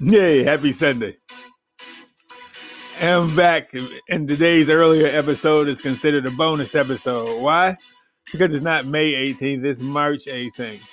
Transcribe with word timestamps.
Yay, 0.00 0.42
happy 0.42 0.72
Sunday. 0.72 1.16
I'm 3.00 3.34
back, 3.36 3.74
and 4.08 4.26
today's 4.26 4.70
earlier 4.70 5.06
episode 5.06 5.68
is 5.68 5.80
considered 5.80 6.26
a 6.26 6.30
bonus 6.30 6.74
episode. 6.74 7.42
Why? 7.42 7.76
Because 8.32 8.54
it's 8.54 8.64
not 8.64 8.86
May 8.86 9.12
18th, 9.12 9.64
it's 9.64 9.82
March 9.82 10.24
18th. 10.26 10.88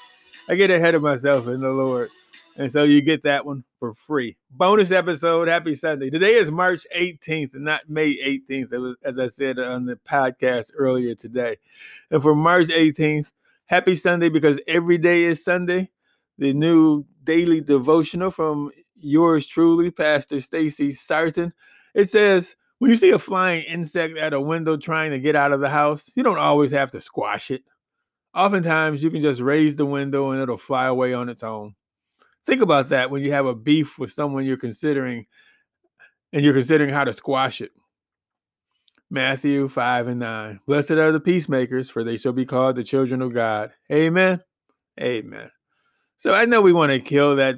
I 0.50 0.56
get 0.56 0.70
ahead 0.70 0.96
of 0.96 1.02
myself 1.02 1.48
in 1.48 1.62
the 1.62 1.72
Lord, 1.72 2.09
and 2.57 2.71
so 2.71 2.84
you 2.84 3.02
get 3.02 3.23
that 3.23 3.46
one 3.46 3.64
for 3.80 3.93
free. 3.93 4.38
Bonus 4.52 4.91
episode, 4.91 5.47
happy 5.47 5.75
Sunday. 5.75 6.09
Today 6.09 6.36
is 6.36 6.52
March 6.52 6.86
18th, 6.95 7.54
and 7.54 7.63
not 7.63 7.89
May 7.89 8.16
18th, 8.16 8.73
it 8.73 8.79
was, 8.79 8.95
as 9.04 9.18
I 9.18 9.27
said 9.27 9.59
on 9.59 9.86
the 9.86 9.95
podcast 9.95 10.71
earlier 10.77 11.16
today. 11.16 11.57
And 12.11 12.21
for 12.21 12.36
March 12.36 12.68
18th, 12.68 13.31
happy 13.66 13.95
Sunday 13.95 14.29
because 14.29 14.59
every 14.68 14.97
day 14.97 15.23
is 15.23 15.43
Sunday. 15.43 15.89
The 16.38 16.54
new 16.54 17.05
daily 17.25 17.59
devotional 17.59 18.31
from 18.31 18.72
yours 19.02 19.48
truly, 19.48 19.91
Pastor 19.91 20.39
Stacy 20.39 20.91
Sarton. 20.91 21.53
It 21.94 22.09
says, 22.09 22.55
when 22.80 22.91
you 22.91 22.98
see 22.98 23.12
a 23.12 23.20
flying 23.20 23.63
insect 23.63 24.17
at 24.17 24.34
a 24.34 24.41
window 24.41 24.77
trying 24.77 25.12
to 25.12 25.20
get 25.20 25.35
out 25.35 25.52
of 25.52 25.59
the 25.59 25.70
house, 25.70 26.12
you 26.16 26.23
don't 26.23 26.38
always 26.38 26.71
have 26.71 26.91
to 26.91 27.02
squash 27.02 27.52
it. 27.52 27.63
Oftentimes, 28.34 29.04
you 29.04 29.09
can 29.09 29.21
just 29.21 29.41
raise 29.41 29.76
the 29.76 29.85
window 29.85 30.31
and 30.31 30.41
it'll 30.41 30.57
fly 30.57 30.85
away 30.85 31.13
on 31.13 31.30
its 31.30 31.43
own. 31.43 31.76
Think 32.45 32.62
about 32.62 32.90
that 32.90 33.12
when 33.12 33.21
you 33.21 33.31
have 33.31 33.45
a 33.45 33.55
beef 33.55 33.99
with 33.99 34.12
someone 34.12 34.45
you're 34.45 34.57
considering 34.57 35.26
and 36.31 36.43
you're 36.43 36.54
considering 36.54 36.90
how 36.90 37.04
to 37.04 37.13
squash 37.13 37.59
it. 37.59 37.71
Matthew 39.09 39.68
5 39.68 40.07
and 40.07 40.20
9. 40.20 40.59
Blessed 40.68 40.91
are 40.91 41.12
the 41.12 41.20
peacemakers, 41.20 41.90
for 41.90 42.04
they 42.04 42.18
shall 42.18 42.31
be 42.31 42.45
called 42.45 42.76
the 42.76 42.84
children 42.84 43.21
of 43.21 43.34
God. 43.34 43.71
Amen. 43.91 44.41
Amen. 45.02 45.49
So 46.18 46.34
I 46.34 46.45
know 46.45 46.62
we 46.62 46.73
want 46.73 46.91
to 46.91 46.99
kill 46.99 47.38
that 47.38 47.55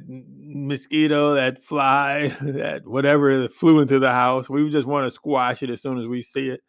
mosquito, 0.54 1.36
that 1.36 1.60
fly, 1.60 2.28
that 2.42 2.86
whatever 2.86 3.48
flew 3.48 3.80
into 3.80 4.00
the 4.00 4.12
house. 4.12 4.50
We 4.50 4.70
just 4.70 4.88
want 4.88 5.06
to 5.06 5.12
squash 5.12 5.64
it 5.64 5.70
as 5.70 5.82
soon 5.82 6.00
as 6.00 6.08
we 6.08 6.22
see 6.22 6.50
it. 6.50 6.62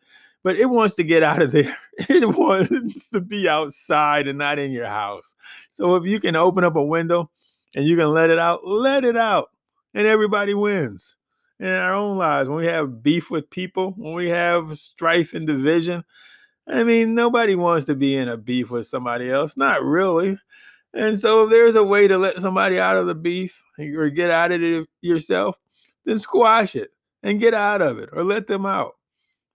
But 0.44 0.56
it 0.56 0.66
wants 0.66 0.97
to 0.97 1.05
get 1.05 1.22
out 1.22 1.42
of 1.42 1.52
there. 1.52 1.77
It 2.08 2.27
wants 2.36 3.10
to 3.10 3.20
be 3.20 3.48
outside 3.48 4.27
and 4.27 4.38
not 4.38 4.58
in 4.58 4.72
your 4.72 4.86
house. 4.86 5.34
So 5.70 5.97
if 5.97 6.05
you 6.05 6.20
can 6.20 6.36
open 6.36 6.64
up 6.64 6.77
a 6.77 6.83
window 6.83 7.30
and 7.75 7.84
you 7.84 7.97
can 7.97 8.08
let 8.08 8.30
it 8.30 8.38
out, 8.38 8.66
let 8.66 9.05
it 9.05 9.16
out. 9.16 9.50
And 9.94 10.06
everybody 10.06 10.55
wins. 10.55 11.16
In 11.60 11.69
our 11.69 11.94
own 11.94 12.19
lives, 12.19 12.48
when 12.48 12.58
we 12.58 12.66
have 12.66 13.05
beef 13.05 13.30
with 13.30 13.48
people, 13.48 13.92
when 13.97 14.14
we 14.14 14.28
have 14.30 14.77
strife 14.78 15.33
and 15.33 15.47
division, 15.47 16.03
I 16.66 16.83
mean, 16.83 17.14
nobody 17.14 17.55
wants 17.55 17.86
to 17.86 17.94
be 17.94 18.16
in 18.16 18.28
a 18.28 18.36
beef 18.36 18.70
with 18.72 18.88
somebody 18.88 19.30
else. 19.30 19.56
Not 19.56 19.84
really. 19.84 20.38
And 20.94 21.18
so 21.18 21.44
if 21.44 21.50
there's 21.50 21.76
a 21.76 21.82
way 21.82 22.06
to 22.06 22.18
let 22.18 22.40
somebody 22.40 22.78
out 22.78 22.96
of 22.96 23.06
the 23.06 23.14
beef 23.14 23.58
or 23.78 24.10
get 24.10 24.30
out 24.30 24.52
of 24.52 24.62
it 24.62 24.86
yourself, 25.00 25.58
then 26.04 26.18
squash 26.18 26.76
it 26.76 26.90
and 27.22 27.40
get 27.40 27.54
out 27.54 27.80
of 27.80 27.98
it 27.98 28.10
or 28.12 28.22
let 28.22 28.46
them 28.46 28.66
out. 28.66 28.92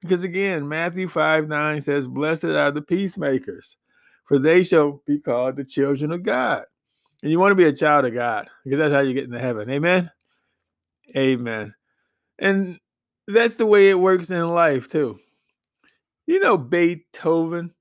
Because 0.02 0.24
again, 0.24 0.68
Matthew 0.68 1.08
5 1.08 1.48
9 1.48 1.82
says, 1.82 2.08
Blessed 2.08 2.46
are 2.46 2.72
the 2.72 2.82
peacemakers, 2.82 3.78
for 4.26 4.40
they 4.40 4.64
shall 4.64 5.02
be 5.06 5.20
called 5.20 5.58
the 5.58 5.64
children 5.64 6.12
of 6.12 6.24
God. 6.24 6.66
And 7.24 7.32
you 7.32 7.40
want 7.40 7.52
to 7.52 7.56
be 7.56 7.66
a 7.66 7.74
child 7.74 8.06
of 8.06 8.14
God 8.14 8.48
because 8.64 8.80
that's 8.80 8.94
how 8.94 9.00
you 9.00 9.14
get 9.14 9.24
into 9.24 9.40
heaven. 9.40 9.70
Amen. 9.70 10.12
Amen. 11.16 11.74
And 12.40 12.80
that's 13.28 13.56
the 13.56 13.66
way 13.66 13.90
it 13.90 14.00
works 14.00 14.30
in 14.30 14.50
life 14.50 14.88
too. 14.88 15.20
You 16.28 16.40
know 16.40 16.58
Beethoven, 16.58 17.74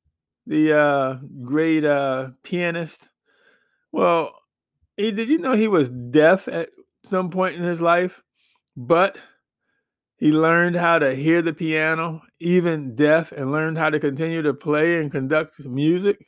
the 0.46 0.78
uh, 0.78 1.14
great 1.42 1.84
uh, 1.84 2.30
pianist 2.42 3.08
well, 3.97 4.39
he, 4.98 5.11
did 5.11 5.30
you 5.30 5.39
know 5.39 5.55
he 5.55 5.69
was 5.69 5.91
deaf 5.91 6.48
at 6.48 6.69
some 7.02 7.30
point 7.30 7.56
in 7.56 7.62
his 7.62 7.80
life, 7.80 8.22
but 8.77 9.16
he 10.19 10.33
learned 10.33 10.77
how 10.77 10.98
to 10.98 11.14
hear 11.14 11.41
the 11.41 11.55
piano, 11.55 12.20
even 12.39 12.95
deaf, 12.95 13.33
and 13.33 13.51
learned 13.51 13.79
how 13.79 13.89
to 13.89 13.98
continue 13.98 14.42
to 14.42 14.52
play 14.52 15.01
and 15.01 15.11
conduct 15.11 15.64
music? 15.64 16.27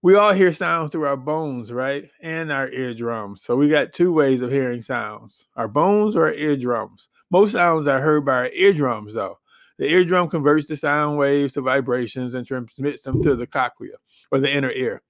We 0.00 0.14
all 0.14 0.32
hear 0.32 0.52
sounds 0.52 0.92
through 0.92 1.06
our 1.06 1.16
bones, 1.16 1.72
right? 1.72 2.08
And 2.20 2.52
our 2.52 2.68
eardrums. 2.68 3.42
So 3.42 3.56
we 3.56 3.68
got 3.68 3.92
two 3.92 4.12
ways 4.12 4.40
of 4.40 4.52
hearing 4.52 4.80
sounds 4.80 5.48
our 5.56 5.66
bones 5.66 6.14
or 6.14 6.26
our 6.26 6.34
eardrums. 6.34 7.08
Most 7.32 7.50
sounds 7.50 7.88
are 7.88 8.00
heard 8.00 8.24
by 8.24 8.34
our 8.34 8.48
eardrums, 8.50 9.14
though. 9.14 9.38
The 9.78 9.90
eardrum 9.90 10.28
converts 10.28 10.68
the 10.68 10.76
sound 10.76 11.18
waves 11.18 11.54
to 11.54 11.62
vibrations 11.62 12.34
and 12.34 12.46
transmits 12.46 13.02
them 13.02 13.20
to 13.24 13.34
the 13.34 13.48
cochlea 13.48 13.96
or 14.30 14.38
the 14.38 14.54
inner 14.54 14.70
ear. 14.70 15.02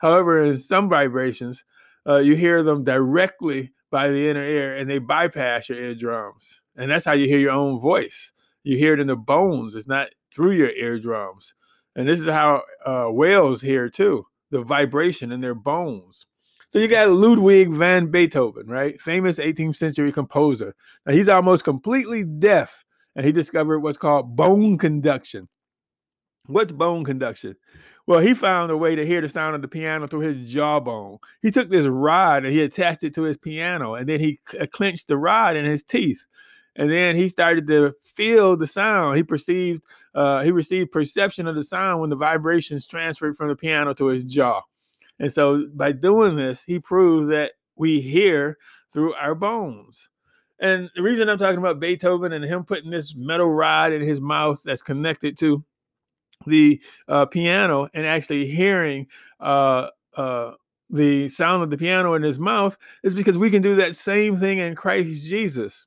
However, 0.00 0.42
in 0.42 0.56
some 0.56 0.88
vibrations, 0.88 1.64
uh, 2.06 2.18
you 2.18 2.36
hear 2.36 2.62
them 2.62 2.84
directly 2.84 3.72
by 3.90 4.08
the 4.08 4.28
inner 4.28 4.44
ear 4.44 4.76
and 4.76 4.88
they 4.88 4.98
bypass 4.98 5.68
your 5.68 5.82
eardrums. 5.82 6.60
And 6.76 6.90
that's 6.90 7.04
how 7.04 7.12
you 7.12 7.26
hear 7.26 7.38
your 7.38 7.52
own 7.52 7.80
voice. 7.80 8.32
You 8.62 8.76
hear 8.76 8.94
it 8.94 9.00
in 9.00 9.06
the 9.06 9.16
bones, 9.16 9.74
it's 9.74 9.88
not 9.88 10.08
through 10.32 10.52
your 10.52 10.70
eardrums. 10.70 11.54
And 11.96 12.08
this 12.08 12.20
is 12.20 12.28
how 12.28 12.62
uh, 12.86 13.06
whales 13.06 13.60
hear 13.60 13.88
too 13.88 14.26
the 14.50 14.62
vibration 14.62 15.30
in 15.30 15.40
their 15.40 15.54
bones. 15.54 16.26
So 16.68 16.78
you 16.78 16.88
got 16.88 17.10
Ludwig 17.10 17.72
van 17.72 18.10
Beethoven, 18.10 18.66
right? 18.66 19.00
Famous 19.00 19.38
18th 19.38 19.76
century 19.76 20.12
composer. 20.12 20.74
Now 21.06 21.12
he's 21.12 21.28
almost 21.28 21.64
completely 21.64 22.24
deaf 22.24 22.84
and 23.16 23.24
he 23.24 23.32
discovered 23.32 23.80
what's 23.80 23.96
called 23.96 24.36
bone 24.36 24.78
conduction. 24.78 25.48
What's 26.46 26.72
bone 26.72 27.04
conduction? 27.04 27.56
Well, 28.06 28.20
he 28.20 28.34
found 28.34 28.70
a 28.70 28.76
way 28.76 28.94
to 28.94 29.06
hear 29.06 29.20
the 29.20 29.28
sound 29.28 29.54
of 29.54 29.62
the 29.62 29.68
piano 29.68 30.06
through 30.06 30.20
his 30.20 30.50
jawbone. 30.50 31.18
He 31.42 31.50
took 31.50 31.70
this 31.70 31.86
rod 31.86 32.44
and 32.44 32.52
he 32.52 32.62
attached 32.62 33.04
it 33.04 33.14
to 33.14 33.22
his 33.22 33.36
piano, 33.36 33.94
and 33.94 34.08
then 34.08 34.20
he 34.20 34.40
uh, 34.60 34.66
clenched 34.66 35.08
the 35.08 35.16
rod 35.16 35.56
in 35.56 35.64
his 35.64 35.82
teeth. 35.82 36.26
And 36.76 36.90
then 36.90 37.16
he 37.16 37.28
started 37.28 37.66
to 37.66 37.94
feel 38.02 38.56
the 38.56 38.66
sound. 38.66 39.16
He 39.16 39.22
perceived, 39.22 39.84
uh, 40.14 40.42
he 40.42 40.50
received 40.50 40.92
perception 40.92 41.46
of 41.46 41.56
the 41.56 41.64
sound 41.64 42.00
when 42.00 42.10
the 42.10 42.16
vibrations 42.16 42.86
transferred 42.86 43.36
from 43.36 43.48
the 43.48 43.56
piano 43.56 43.92
to 43.94 44.06
his 44.06 44.24
jaw. 44.24 44.62
And 45.18 45.32
so 45.32 45.66
by 45.74 45.92
doing 45.92 46.36
this, 46.36 46.64
he 46.64 46.78
proved 46.78 47.30
that 47.32 47.52
we 47.76 48.00
hear 48.00 48.56
through 48.92 49.14
our 49.14 49.34
bones. 49.34 50.08
And 50.60 50.90
the 50.94 51.02
reason 51.02 51.28
I'm 51.28 51.38
talking 51.38 51.58
about 51.58 51.80
Beethoven 51.80 52.32
and 52.32 52.44
him 52.44 52.64
putting 52.64 52.90
this 52.90 53.14
metal 53.14 53.50
rod 53.50 53.92
in 53.92 54.02
his 54.02 54.20
mouth 54.20 54.62
that's 54.64 54.82
connected 54.82 55.38
to 55.38 55.64
the 56.46 56.80
uh, 57.08 57.26
piano 57.26 57.88
and 57.94 58.06
actually 58.06 58.46
hearing 58.46 59.06
uh, 59.40 59.88
uh, 60.16 60.52
the 60.88 61.28
sound 61.28 61.62
of 61.62 61.70
the 61.70 61.76
piano 61.76 62.14
in 62.14 62.22
his 62.22 62.38
mouth 62.38 62.76
is 63.04 63.14
because 63.14 63.38
we 63.38 63.50
can 63.50 63.62
do 63.62 63.76
that 63.76 63.96
same 63.96 64.38
thing 64.38 64.58
in 64.58 64.74
Christ 64.74 65.24
Jesus. 65.26 65.86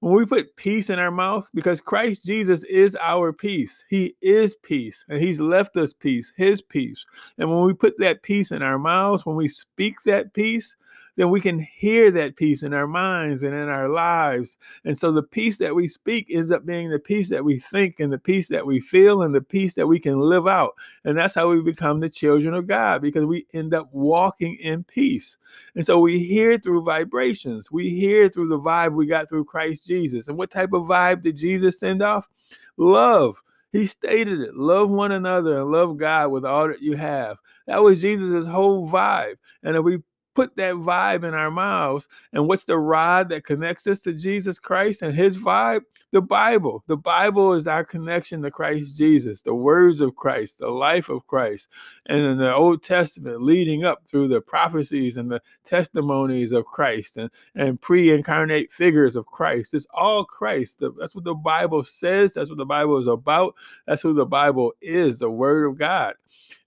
When 0.00 0.14
we 0.14 0.26
put 0.26 0.56
peace 0.56 0.90
in 0.90 0.98
our 0.98 1.10
mouth, 1.10 1.48
because 1.54 1.80
Christ 1.80 2.26
Jesus 2.26 2.64
is 2.64 2.96
our 3.00 3.32
peace, 3.32 3.82
He 3.88 4.14
is 4.20 4.54
peace, 4.62 5.06
and 5.08 5.18
He's 5.18 5.40
left 5.40 5.74
us 5.78 5.94
peace, 5.94 6.32
His 6.36 6.60
peace. 6.60 7.06
And 7.38 7.48
when 7.48 7.64
we 7.64 7.72
put 7.72 7.98
that 7.98 8.22
peace 8.22 8.50
in 8.50 8.62
our 8.62 8.78
mouths, 8.78 9.24
when 9.24 9.36
we 9.36 9.48
speak 9.48 10.02
that 10.04 10.34
peace, 10.34 10.76
then 11.20 11.28
we 11.28 11.42
can 11.42 11.58
hear 11.58 12.10
that 12.10 12.36
peace 12.36 12.62
in 12.62 12.72
our 12.72 12.86
minds 12.86 13.42
and 13.42 13.54
in 13.54 13.68
our 13.68 13.90
lives. 13.90 14.56
And 14.86 14.96
so 14.96 15.12
the 15.12 15.22
peace 15.22 15.58
that 15.58 15.74
we 15.74 15.86
speak 15.86 16.28
ends 16.30 16.50
up 16.50 16.64
being 16.64 16.88
the 16.88 16.98
peace 16.98 17.28
that 17.28 17.44
we 17.44 17.58
think 17.58 18.00
and 18.00 18.10
the 18.10 18.16
peace 18.16 18.48
that 18.48 18.64
we 18.64 18.80
feel 18.80 19.20
and 19.20 19.34
the 19.34 19.42
peace 19.42 19.74
that 19.74 19.86
we 19.86 20.00
can 20.00 20.18
live 20.18 20.48
out. 20.48 20.72
And 21.04 21.18
that's 21.18 21.34
how 21.34 21.50
we 21.50 21.60
become 21.60 22.00
the 22.00 22.08
children 22.08 22.54
of 22.54 22.66
God 22.66 23.02
because 23.02 23.26
we 23.26 23.46
end 23.52 23.74
up 23.74 23.90
walking 23.92 24.56
in 24.62 24.82
peace. 24.84 25.36
And 25.74 25.84
so 25.84 26.00
we 26.00 26.20
hear 26.20 26.56
through 26.56 26.84
vibrations, 26.84 27.70
we 27.70 27.90
hear 27.90 28.30
through 28.30 28.48
the 28.48 28.58
vibe 28.58 28.94
we 28.94 29.04
got 29.04 29.28
through 29.28 29.44
Christ 29.44 29.86
Jesus. 29.86 30.28
And 30.28 30.38
what 30.38 30.50
type 30.50 30.72
of 30.72 30.86
vibe 30.86 31.20
did 31.20 31.36
Jesus 31.36 31.78
send 31.78 32.00
off? 32.00 32.30
Love. 32.78 33.42
He 33.72 33.84
stated 33.84 34.40
it 34.40 34.56
love 34.56 34.88
one 34.88 35.12
another 35.12 35.60
and 35.60 35.70
love 35.70 35.98
God 35.98 36.30
with 36.30 36.46
all 36.46 36.68
that 36.68 36.80
you 36.80 36.96
have. 36.96 37.36
That 37.66 37.82
was 37.82 38.00
Jesus' 38.00 38.46
whole 38.46 38.88
vibe. 38.88 39.34
And 39.62 39.76
if 39.76 39.84
we 39.84 39.98
put 40.34 40.56
that 40.56 40.74
vibe 40.74 41.24
in 41.24 41.34
our 41.34 41.50
mouths. 41.50 42.08
And 42.32 42.46
what's 42.46 42.64
the 42.64 42.78
rod 42.78 43.28
that 43.30 43.44
connects 43.44 43.86
us 43.86 44.02
to 44.02 44.12
Jesus 44.12 44.58
Christ 44.58 45.02
and 45.02 45.14
his 45.14 45.36
vibe? 45.36 45.82
The 46.12 46.20
Bible. 46.20 46.82
The 46.88 46.96
Bible 46.96 47.52
is 47.52 47.66
our 47.66 47.84
connection 47.84 48.42
to 48.42 48.50
Christ 48.50 48.98
Jesus, 48.98 49.42
the 49.42 49.54
words 49.54 50.00
of 50.00 50.16
Christ, 50.16 50.58
the 50.58 50.68
life 50.68 51.08
of 51.08 51.26
Christ. 51.26 51.68
And 52.06 52.18
in 52.20 52.38
the 52.38 52.52
Old 52.52 52.82
Testament, 52.82 53.42
leading 53.42 53.84
up 53.84 54.06
through 54.06 54.28
the 54.28 54.40
prophecies 54.40 55.16
and 55.16 55.30
the 55.30 55.40
testimonies 55.64 56.52
of 56.52 56.64
Christ 56.64 57.16
and, 57.16 57.30
and 57.54 57.80
pre 57.80 58.12
incarnate 58.12 58.72
figures 58.72 59.16
of 59.16 59.26
Christ. 59.26 59.74
It's 59.74 59.86
all 59.94 60.24
Christ. 60.24 60.82
That's 60.98 61.14
what 61.14 61.24
the 61.24 61.34
Bible 61.34 61.84
says. 61.84 62.34
That's 62.34 62.50
what 62.50 62.58
the 62.58 62.64
Bible 62.64 62.98
is 62.98 63.08
about. 63.08 63.54
That's 63.86 64.02
who 64.02 64.14
the 64.14 64.26
Bible 64.26 64.72
is, 64.80 65.18
the 65.18 65.30
Word 65.30 65.66
of 65.66 65.78
God. 65.78 66.14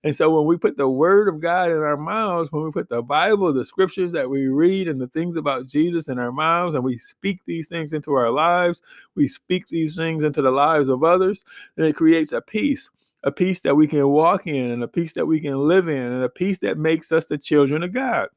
And 0.06 0.16
so 0.16 0.30
when 0.36 0.46
we 0.46 0.58
put 0.58 0.76
the 0.76 0.90
word 0.90 1.30
of 1.30 1.40
God 1.40 1.72
in 1.72 1.78
our 1.78 1.96
mouths, 1.96 2.52
when 2.52 2.64
we 2.64 2.72
put 2.72 2.90
the 2.90 3.02
Bible, 3.02 3.54
the 3.54 3.64
scriptures 3.64 4.12
that 4.12 4.30
we 4.30 4.48
read, 4.48 4.90
and 4.90 5.00
the 5.00 5.08
things 5.08 5.38
about 5.38 5.66
Jesus 5.66 6.10
in 6.10 6.20
our 6.20 6.32
mouths, 6.32 6.76
and 6.76 6.84
we 6.84 6.98
speak 6.98 7.40
these 7.46 7.70
things 7.70 7.94
into 7.94 8.14
our 8.14 8.30
lives, 8.30 8.82
we 9.16 9.28
speak 9.28 9.68
these 9.70 9.96
things 9.96 10.24
into 10.24 10.42
the 10.42 10.52
lives 10.52 10.90
of 10.90 11.04
others, 11.04 11.46
then 11.76 11.86
it 11.86 11.96
creates 11.96 12.34
a 12.34 12.42
peace. 12.42 12.90
A 13.26 13.32
peace 13.32 13.62
that 13.62 13.76
we 13.76 13.88
can 13.88 14.06
walk 14.10 14.48
in, 14.48 14.72
and 14.72 14.84
a 14.84 14.88
peace 14.88 15.14
that 15.14 15.26
we 15.26 15.40
can 15.40 15.58
live 15.58 15.88
in, 15.88 16.02
and 16.02 16.24
a 16.24 16.30
peace 16.30 16.60
that 16.60 16.78
makes 16.78 17.14
us 17.14 17.28
the 17.28 17.38
children 17.38 17.82
of 17.82 17.94
God. 17.94 18.28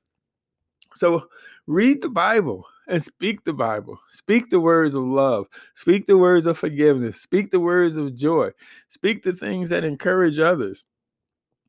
So 0.95 1.27
read 1.67 2.01
the 2.01 2.09
Bible 2.09 2.65
and 2.87 3.03
speak 3.03 3.43
the 3.45 3.53
Bible. 3.53 3.99
Speak 4.09 4.49
the 4.49 4.61
words 4.61 4.95
of 4.95 5.03
love. 5.03 5.47
Speak 5.75 6.07
the 6.07 6.17
words 6.17 6.47
of 6.47 6.57
forgiveness. 6.57 7.21
Speak 7.21 7.51
the 7.51 7.59
words 7.59 7.97
of 7.97 8.15
joy. 8.15 8.51
Speak 8.89 9.25
the 9.25 9.33
things 9.33 9.69
that 9.71 9.85
encourage 9.85 10.39
others. 10.39 10.87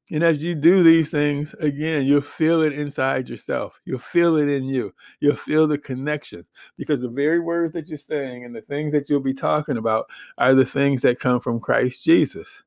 And 0.10 0.24
as 0.24 0.42
you 0.42 0.56
do 0.56 0.84
these 0.84 1.12
things, 1.12 1.54
again, 1.60 2.06
you'll 2.06 2.22
feel 2.22 2.62
it 2.62 2.72
inside 2.72 3.28
yourself. 3.28 3.82
You'll 3.84 4.00
feel 4.00 4.38
it 4.38 4.48
in 4.48 4.64
you. 4.64 4.94
You'll 5.20 5.36
feel 5.36 5.68
the 5.68 5.78
connection 5.78 6.46
because 6.78 7.02
the 7.02 7.10
very 7.10 7.40
words 7.40 7.74
that 7.74 7.88
you're 7.88 7.98
saying 7.98 8.46
and 8.46 8.56
the 8.56 8.62
things 8.62 8.94
that 8.94 9.10
you'll 9.10 9.20
be 9.20 9.34
talking 9.34 9.78
about 9.78 10.06
are 10.38 10.54
the 10.54 10.66
things 10.66 11.02
that 11.02 11.20
come 11.20 11.42
from 11.42 11.60
Christ 11.60 12.06
Jesus. 12.06 12.64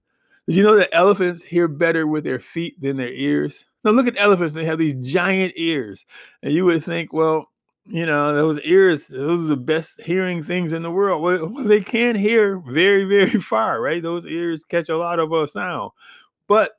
Did 0.46 0.56
you 0.56 0.62
know 0.64 0.76
that 0.76 0.94
elephants 0.94 1.42
hear 1.42 1.66
better 1.66 2.06
with 2.06 2.24
their 2.24 2.40
feet 2.40 2.80
than 2.80 2.98
their 2.98 3.12
ears? 3.12 3.64
Now, 3.84 3.92
look 3.92 4.06
at 4.06 4.20
elephants, 4.20 4.52
they 4.52 4.66
have 4.66 4.78
these 4.78 5.12
giant 5.12 5.54
ears. 5.56 6.04
And 6.42 6.52
you 6.52 6.66
would 6.66 6.84
think, 6.84 7.12
well, 7.12 7.48
you 7.86 8.04
know, 8.04 8.34
those 8.34 8.60
ears, 8.60 9.08
those 9.08 9.42
are 9.42 9.54
the 9.54 9.56
best 9.56 10.00
hearing 10.02 10.42
things 10.42 10.74
in 10.74 10.82
the 10.82 10.90
world. 10.90 11.22
Well, 11.22 11.48
they 11.64 11.80
can 11.80 12.14
hear 12.14 12.58
very, 12.58 13.04
very 13.04 13.30
far, 13.40 13.80
right? 13.80 14.02
Those 14.02 14.26
ears 14.26 14.64
catch 14.64 14.90
a 14.90 14.98
lot 14.98 15.18
of 15.18 15.32
uh, 15.32 15.46
sound. 15.46 15.92
But 16.46 16.72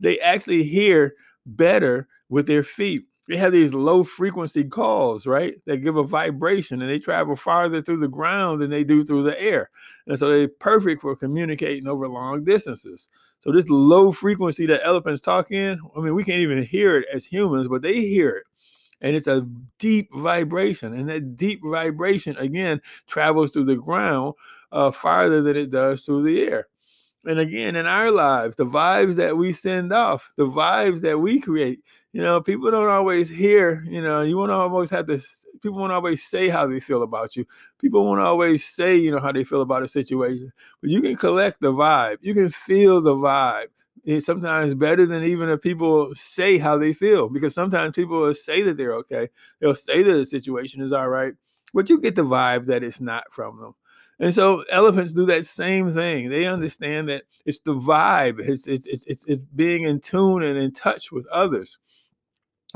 they 0.00 0.18
actually 0.20 0.64
hear 0.64 1.14
better 1.46 2.08
with 2.28 2.46
their 2.46 2.64
feet. 2.64 3.04
They 3.28 3.36
have 3.36 3.52
these 3.52 3.74
low 3.74 4.04
frequency 4.04 4.64
calls, 4.64 5.26
right? 5.26 5.54
That 5.66 5.78
give 5.78 5.96
a 5.96 6.04
vibration 6.04 6.80
and 6.80 6.90
they 6.90 7.00
travel 7.00 7.34
farther 7.34 7.82
through 7.82 7.98
the 7.98 8.08
ground 8.08 8.62
than 8.62 8.70
they 8.70 8.84
do 8.84 9.04
through 9.04 9.24
the 9.24 9.40
air. 9.40 9.70
And 10.06 10.16
so 10.18 10.28
they're 10.28 10.48
perfect 10.48 11.02
for 11.02 11.16
communicating 11.16 11.88
over 11.88 12.06
long 12.06 12.44
distances. 12.44 13.08
So 13.40 13.50
this 13.50 13.68
low 13.68 14.12
frequency 14.12 14.66
that 14.66 14.86
elephants 14.86 15.22
talk 15.22 15.50
in, 15.50 15.80
I 15.96 16.00
mean, 16.00 16.14
we 16.14 16.24
can't 16.24 16.40
even 16.40 16.62
hear 16.62 16.96
it 16.98 17.06
as 17.12 17.24
humans, 17.24 17.66
but 17.68 17.82
they 17.82 18.00
hear 18.02 18.30
it. 18.30 18.44
And 19.00 19.14
it's 19.16 19.26
a 19.26 19.46
deep 19.78 20.08
vibration. 20.14 20.94
And 20.94 21.08
that 21.08 21.36
deep 21.36 21.60
vibration, 21.64 22.36
again, 22.38 22.80
travels 23.06 23.50
through 23.50 23.66
the 23.66 23.76
ground 23.76 24.34
uh, 24.72 24.90
farther 24.90 25.42
than 25.42 25.56
it 25.56 25.70
does 25.70 26.04
through 26.04 26.22
the 26.24 26.42
air. 26.42 26.68
And 27.26 27.40
again, 27.40 27.74
in 27.74 27.86
our 27.86 28.12
lives, 28.12 28.54
the 28.56 28.64
vibes 28.64 29.16
that 29.16 29.36
we 29.36 29.52
send 29.52 29.92
off, 29.92 30.32
the 30.36 30.46
vibes 30.46 31.00
that 31.00 31.18
we 31.18 31.40
create, 31.40 31.80
you 32.12 32.22
know, 32.22 32.40
people 32.40 32.70
don't 32.70 32.88
always 32.88 33.28
hear, 33.28 33.84
you 33.88 34.00
know, 34.00 34.22
you 34.22 34.36
won't 34.36 34.52
always 34.52 34.90
have 34.90 35.08
to, 35.08 35.20
people 35.60 35.78
won't 35.78 35.92
always 35.92 36.22
say 36.22 36.48
how 36.48 36.68
they 36.68 36.78
feel 36.78 37.02
about 37.02 37.34
you. 37.34 37.44
People 37.80 38.04
won't 38.04 38.20
always 38.20 38.64
say, 38.64 38.96
you 38.96 39.10
know, 39.10 39.18
how 39.18 39.32
they 39.32 39.42
feel 39.42 39.60
about 39.60 39.82
a 39.82 39.88
situation, 39.88 40.52
but 40.80 40.88
you 40.88 41.02
can 41.02 41.16
collect 41.16 41.60
the 41.60 41.72
vibe. 41.72 42.18
You 42.20 42.32
can 42.32 42.48
feel 42.48 43.00
the 43.00 43.14
vibe. 43.14 43.66
It's 44.04 44.24
sometimes 44.24 44.72
better 44.74 45.04
than 45.04 45.24
even 45.24 45.48
if 45.48 45.62
people 45.62 46.14
say 46.14 46.58
how 46.58 46.78
they 46.78 46.92
feel, 46.92 47.28
because 47.28 47.54
sometimes 47.54 47.96
people 47.96 48.20
will 48.20 48.34
say 48.34 48.62
that 48.62 48.76
they're 48.76 48.94
okay. 48.94 49.28
They'll 49.60 49.74
say 49.74 50.04
that 50.04 50.12
the 50.12 50.24
situation 50.24 50.80
is 50.80 50.92
all 50.92 51.08
right, 51.08 51.34
but 51.74 51.90
you 51.90 52.00
get 52.00 52.14
the 52.14 52.22
vibe 52.22 52.66
that 52.66 52.84
it's 52.84 53.00
not 53.00 53.24
from 53.32 53.60
them. 53.60 53.74
And 54.18 54.32
so 54.32 54.64
elephants 54.70 55.12
do 55.12 55.26
that 55.26 55.44
same 55.44 55.92
thing. 55.92 56.30
They 56.30 56.46
understand 56.46 57.08
that 57.08 57.24
it's 57.44 57.60
the 57.60 57.74
vibe, 57.74 58.40
it's, 58.40 58.66
it's, 58.66 58.86
it's, 58.86 59.04
it's, 59.06 59.38
being 59.54 59.84
in 59.84 60.00
tune 60.00 60.42
and 60.42 60.58
in 60.58 60.72
touch 60.72 61.12
with 61.12 61.26
others 61.28 61.78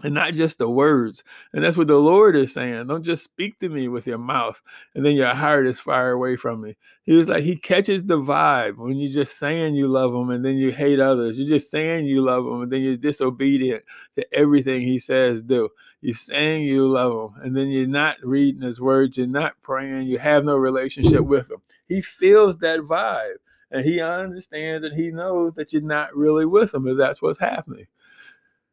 and 0.02 0.14
not 0.14 0.34
just 0.34 0.58
the 0.58 0.69
words. 0.69 1.22
And 1.52 1.62
that's 1.62 1.76
what 1.76 1.88
the 1.88 1.96
Lord 1.96 2.37
is 2.37 2.52
saying. 2.52 2.87
Don't 2.87 3.02
just 3.02 3.25
speak 3.25 3.58
to 3.58 3.69
me 3.69 3.88
with 3.88 4.06
your 4.06 4.19
mouth 4.19 4.60
and 4.94 5.04
then 5.04 5.14
your 5.14 5.34
heart 5.34 5.66
is 5.66 5.81
far 5.81 6.10
away 6.10 6.37
from 6.37 6.62
me. 6.62 6.76
He 7.04 7.14
was 7.14 7.28
like, 7.28 7.42
He 7.42 7.56
catches 7.56 8.04
the 8.04 8.19
vibe 8.19 8.76
when 8.76 8.96
you're 8.96 9.12
just 9.12 9.38
saying 9.38 9.75
you 9.75 9.88
love 9.88 10.14
Him 10.14 10.31
and 10.31 10.44
then 10.44 10.56
you 10.56 10.70
hate 10.70 11.00
others. 11.00 11.38
You're 11.38 11.48
just 11.48 11.70
saying 11.70 12.06
you 12.06 12.22
love 12.22 12.46
Him 12.46 12.62
and 12.62 12.72
then 12.72 12.82
you're 12.82 12.96
disobedient 12.96 13.84
to 14.16 14.34
everything 14.34 14.82
He 14.82 14.98
says 14.98 15.42
do. 15.42 15.69
You're 16.00 16.14
saying 16.14 16.64
you 16.64 16.88
love 16.88 17.34
Him 17.34 17.42
and 17.42 17.56
then 17.56 17.69
you're 17.69 17.87
not 17.87 18.16
reading 18.22 18.62
His 18.62 18.81
words, 18.81 19.19
you're 19.19 19.26
not 19.26 19.60
praying, 19.62 20.06
you 20.06 20.19
have 20.19 20.44
no 20.44 20.56
relationship 20.56 21.22
with 21.25 21.50
Him. 21.50 21.58
He 21.87 22.00
feels 22.00 22.58
that 22.58 22.81
vibe 22.81 23.37
and 23.70 23.84
He 23.84 24.00
understands 24.00 24.84
and 24.84 24.96
He 24.96 25.10
knows 25.10 25.56
that 25.56 25.72
you're 25.72 25.82
not 25.82 26.14
really 26.14 26.46
with 26.46 26.72
Him 26.72 26.87
if 26.87 26.96
that's 26.96 27.20
what's 27.20 27.40
happening. 27.40 27.87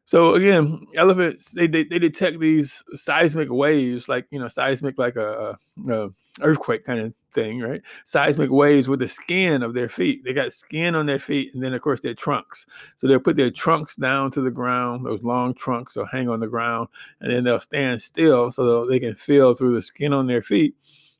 So 0.08 0.36
again, 0.36 0.86
elephants 0.94 1.52
they, 1.52 1.66
they, 1.66 1.84
they 1.84 1.98
detect 1.98 2.40
these 2.40 2.82
seismic 2.94 3.50
waves, 3.50 4.08
like 4.08 4.26
you 4.30 4.38
know, 4.38 4.48
seismic 4.48 4.96
like 4.96 5.16
a, 5.16 5.58
a, 5.86 6.08
earthquake 6.40 6.86
kind 6.86 6.98
of 6.98 7.12
thing, 7.30 7.60
right? 7.60 7.82
Seismic 8.06 8.50
waves 8.50 8.88
with 8.88 9.00
the 9.00 9.06
skin 9.06 9.62
of 9.62 9.74
their 9.74 9.90
feet. 9.90 10.24
They 10.24 10.32
got 10.32 10.54
skin 10.54 10.94
on 10.94 11.04
their 11.04 11.18
feet, 11.18 11.52
and 11.52 11.62
then 11.62 11.74
of 11.74 11.82
course 11.82 12.00
their 12.00 12.14
trunks. 12.14 12.64
So 12.96 13.06
they'll 13.06 13.20
put 13.20 13.36
their 13.36 13.50
trunks 13.50 13.96
down 13.96 14.30
to 14.30 14.40
the 14.40 14.50
ground. 14.50 15.04
Those 15.04 15.22
long 15.22 15.52
trunks 15.52 15.94
will 15.94 16.06
hang 16.06 16.30
on 16.30 16.40
the 16.40 16.46
ground, 16.46 16.88
and 17.20 17.30
then 17.30 17.44
they'll 17.44 17.60
stand 17.60 18.00
still 18.00 18.50
so 18.50 18.86
they 18.86 19.00
can 19.00 19.14
feel 19.14 19.52
through 19.52 19.74
the 19.74 19.82
skin 19.82 20.14
on 20.14 20.26
their 20.26 20.40
feet 20.40 20.74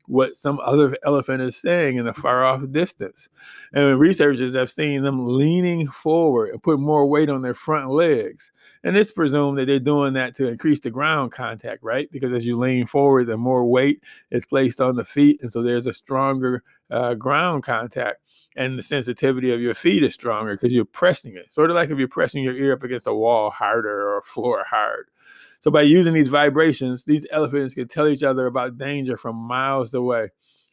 what 0.09 0.35
some 0.35 0.59
other 0.61 0.97
elephant 1.05 1.39
is 1.41 1.55
saying 1.55 1.97
in 1.97 2.05
the 2.05 2.13
far 2.13 2.43
off 2.43 2.63
distance. 2.71 3.29
And 3.73 3.99
researchers 3.99 4.55
have 4.55 4.71
seen 4.71 5.03
them 5.03 5.37
leaning 5.37 5.87
forward 5.87 6.49
and 6.49 6.63
put 6.63 6.79
more 6.79 7.05
weight 7.05 7.29
on 7.29 7.43
their 7.43 7.53
front 7.53 7.91
legs. 7.91 8.51
And 8.83 8.97
it's 8.97 9.11
presumed 9.11 9.59
that 9.59 9.67
they're 9.67 9.79
doing 9.79 10.13
that 10.13 10.33
to 10.35 10.47
increase 10.47 10.79
the 10.79 10.89
ground 10.89 11.31
contact, 11.31 11.83
right? 11.83 12.11
Because 12.11 12.33
as 12.33 12.43
you 12.43 12.57
lean 12.57 12.87
forward, 12.87 13.27
the 13.27 13.37
more 13.37 13.65
weight 13.65 14.01
is 14.31 14.47
placed 14.47 14.81
on 14.81 14.95
the 14.95 15.05
feet. 15.05 15.41
And 15.43 15.51
so 15.51 15.61
there's 15.61 15.85
a 15.85 15.93
stronger 15.93 16.63
uh, 16.89 17.13
ground 17.13 17.61
contact. 17.63 18.17
And 18.55 18.79
the 18.79 18.81
sensitivity 18.81 19.51
of 19.51 19.61
your 19.61 19.75
feet 19.75 20.03
is 20.03 20.15
stronger 20.15 20.55
because 20.55 20.73
you're 20.73 20.85
pressing 20.85 21.35
it. 21.35 21.53
Sort 21.53 21.69
of 21.69 21.75
like 21.75 21.91
if 21.91 21.99
you're 21.99 22.07
pressing 22.07 22.43
your 22.43 22.55
ear 22.55 22.73
up 22.73 22.83
against 22.83 23.05
a 23.05 23.13
wall 23.13 23.51
harder 23.51 24.09
or 24.09 24.17
a 24.17 24.23
floor 24.23 24.63
hard. 24.67 25.09
So 25.61 25.71
by 25.71 25.81
using 25.81 26.13
these 26.13 26.29
vibrations, 26.29 27.05
these 27.05 27.25
elephants 27.31 27.73
can 27.73 27.87
tell 27.87 28.07
each 28.07 28.23
other 28.23 28.45
about 28.45 28.77
danger 28.77 29.17
from 29.17 29.35
miles 29.35 29.93
away. 29.93 30.29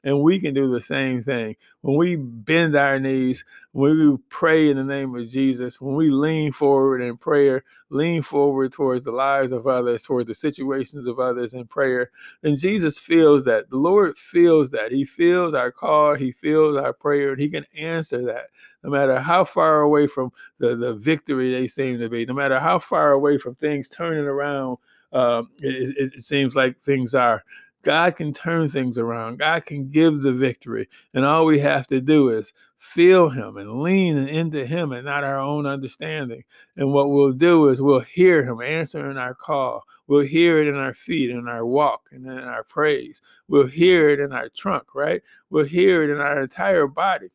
And 0.07 0.23
we 0.23 0.39
can 0.39 0.55
do 0.55 0.71
the 0.71 0.81
same 0.81 1.21
thing. 1.21 1.57
When 1.81 1.97
we 1.97 2.15
bend 2.15 2.77
our 2.77 3.01
knees, 3.01 3.45
when 3.73 3.99
we 4.13 4.17
pray 4.29 4.71
in 4.71 4.77
the 4.77 4.85
name 4.85 5.17
of 5.17 5.29
Jesus, 5.29 5.81
when 5.81 5.97
we 5.97 6.11
lean 6.11 6.53
forward 6.53 7.03
in 7.03 7.17
prayer, 7.17 7.65
lean 7.91 8.23
forward 8.23 8.73
towards 8.73 9.05
the 9.05 9.11
lives 9.11 9.51
of 9.51 9.67
others, 9.67 10.05
towards 10.05 10.29
the 10.29 10.35
situations 10.35 11.09
of 11.09 11.19
others 11.19 11.55
in 11.55 11.67
prayer, 11.67 12.13
then 12.43 12.55
Jesus 12.55 12.99
feels 13.01 13.45
that. 13.47 13.69
The 13.69 13.79
Lord 13.79 14.17
feels 14.17 14.71
that. 14.71 14.93
He 14.93 15.05
feels 15.05 15.55
our 15.55 15.73
call, 15.73 16.15
He 16.15 16.31
feels 16.31 16.77
our 16.77 16.93
prayer, 16.93 17.33
and 17.33 17.41
He 17.41 17.49
can 17.49 17.67
answer 17.77 18.25
that 18.27 18.47
no 18.85 18.91
matter 18.91 19.19
how 19.19 19.43
far 19.43 19.81
away 19.81 20.07
from 20.07 20.31
the, 20.59 20.77
the 20.77 20.95
victory 20.95 21.53
they 21.53 21.67
seem 21.67 21.99
to 21.99 22.09
be, 22.09 22.25
no 22.25 22.35
matter 22.35 22.61
how 22.61 22.79
far 22.79 23.11
away 23.11 23.39
from 23.39 23.57
things 23.57 23.89
turning 23.89 24.25
around 24.25 24.79
um, 25.13 25.49
it, 25.61 25.97
it, 25.97 26.15
it 26.15 26.23
seems 26.23 26.55
like 26.55 26.79
things 26.81 27.15
are. 27.15 27.43
God 27.87 28.17
can 28.17 28.33
turn 28.33 28.69
things 28.69 28.99
around. 28.99 29.39
God 29.39 29.65
can 29.65 29.89
give 29.89 30.21
the 30.21 30.33
victory. 30.33 30.89
And 31.15 31.25
all 31.25 31.47
we 31.47 31.61
have 31.61 31.87
to 31.87 32.01
do 32.01 32.31
is 32.31 32.53
feel 32.79 33.29
Him 33.29 33.59
and 33.59 33.81
lean 33.81 34.19
into 34.19 34.67
Him 34.67 34.91
and 34.91 35.05
not 35.05 35.23
our 35.23 35.39
own 35.39 35.67
understanding. 35.67 36.43
And 36.77 36.93
what 36.93 37.11
we'll 37.11 37.31
do 37.31 37.69
is 37.69 37.81
we'll 37.81 38.01
hear 38.01 38.43
Him 38.43 38.61
answering 38.61 39.17
our 39.17 39.35
call. 39.35 39.85
We'll 40.09 40.27
hear 40.27 40.61
it 40.61 40.67
in 40.67 40.75
our 40.75 40.95
feet, 40.95 41.31
in 41.31 41.47
our 41.47 41.65
walk, 41.65 42.09
and 42.11 42.27
in 42.27 42.39
our 42.39 42.65
praise. 42.65 43.23
We'll 43.47 43.69
hear 43.69 44.11
it 44.11 44.19
in 44.19 44.33
our 44.33 44.49
trunk, 44.49 44.97
right? 44.97 45.23
We'll 45.51 45.65
hear 45.65 46.03
it 46.03 46.11
in 46.11 46.19
our 46.19 46.41
entire 46.41 46.89
body. 46.89 47.29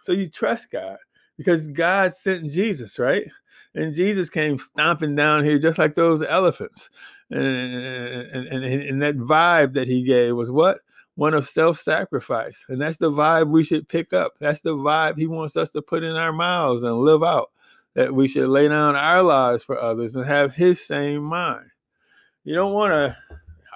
So 0.00 0.10
you 0.10 0.28
trust 0.28 0.72
God 0.72 0.96
because 1.38 1.68
God 1.68 2.12
sent 2.12 2.50
Jesus, 2.50 2.98
right? 2.98 3.30
And 3.76 3.94
Jesus 3.94 4.28
came 4.28 4.58
stomping 4.58 5.14
down 5.14 5.44
here 5.44 5.60
just 5.60 5.78
like 5.78 5.94
those 5.94 6.22
elephants. 6.22 6.90
And, 7.32 8.46
and, 8.46 8.64
and, 8.64 9.02
that 9.02 9.16
vibe 9.16 9.72
that 9.72 9.88
he 9.88 10.02
gave 10.02 10.36
was 10.36 10.50
what? 10.50 10.80
One 11.14 11.32
of 11.32 11.48
self 11.48 11.78
sacrifice. 11.78 12.64
And 12.68 12.80
that's 12.80 12.98
the 12.98 13.10
vibe 13.10 13.48
we 13.48 13.64
should 13.64 13.88
pick 13.88 14.12
up. 14.12 14.34
That's 14.38 14.60
the 14.60 14.74
vibe 14.74 15.16
he 15.16 15.26
wants 15.26 15.56
us 15.56 15.72
to 15.72 15.80
put 15.80 16.04
in 16.04 16.14
our 16.14 16.32
mouths 16.32 16.82
and 16.82 16.98
live 16.98 17.22
out. 17.22 17.50
That 17.94 18.14
we 18.14 18.28
should 18.28 18.48
lay 18.48 18.68
down 18.68 18.96
our 18.96 19.22
lives 19.22 19.64
for 19.64 19.80
others 19.80 20.14
and 20.14 20.26
have 20.26 20.54
his 20.54 20.84
same 20.84 21.22
mind. 21.22 21.66
You 22.44 22.54
don't 22.54 22.72
want 22.72 22.92
to 22.92 23.16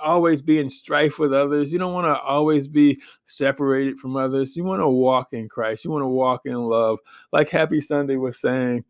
always 0.03 0.43
be 0.43 0.59
in 0.59 0.71
strife 0.71 1.19
with 1.19 1.33
others. 1.33 1.73
You 1.73 1.79
don't 1.79 1.93
want 1.93 2.07
to 2.07 2.19
always 2.19 2.69
be 2.69 3.01
separated 3.27 3.99
from 3.99 4.17
others. 4.17 4.57
You 4.57 4.65
want 4.65 4.81
to 4.81 4.89
walk 4.89 5.33
in 5.33 5.49
Christ. 5.49 5.85
You 5.85 5.91
want 5.91 6.03
to 6.03 6.09
walk 6.09 6.43
in 6.45 6.55
love. 6.55 6.99
Like 7.33 7.49
Happy 7.49 7.81
Sunday 7.81 8.17
was 8.17 8.41
saying, 8.41 8.85